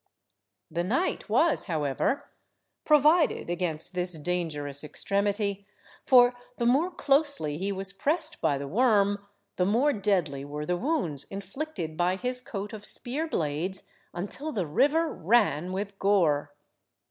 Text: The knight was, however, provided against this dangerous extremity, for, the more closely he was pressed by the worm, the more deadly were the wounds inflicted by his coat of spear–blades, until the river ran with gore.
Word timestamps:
The 0.71 0.83
knight 0.83 1.29
was, 1.29 1.65
however, 1.65 2.31
provided 2.85 3.51
against 3.51 3.93
this 3.93 4.17
dangerous 4.17 4.83
extremity, 4.83 5.67
for, 6.03 6.33
the 6.57 6.65
more 6.65 6.89
closely 6.89 7.59
he 7.59 7.71
was 7.71 7.93
pressed 7.93 8.41
by 8.41 8.57
the 8.57 8.67
worm, 8.67 9.23
the 9.57 9.65
more 9.67 9.93
deadly 9.93 10.43
were 10.43 10.65
the 10.65 10.75
wounds 10.75 11.25
inflicted 11.25 11.97
by 11.97 12.15
his 12.15 12.41
coat 12.41 12.73
of 12.73 12.83
spear–blades, 12.83 13.83
until 14.11 14.51
the 14.51 14.65
river 14.65 15.13
ran 15.13 15.71
with 15.71 15.99
gore. 15.99 16.51